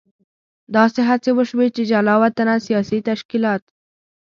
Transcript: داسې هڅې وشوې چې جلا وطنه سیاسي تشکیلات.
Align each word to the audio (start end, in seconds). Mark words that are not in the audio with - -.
داسې 0.75 0.99
هڅې 1.09 1.31
وشوې 1.37 1.67
چې 1.75 1.81
جلا 1.91 2.15
وطنه 2.23 2.55
سیاسي 2.67 2.99
تشکیلات. 3.09 3.63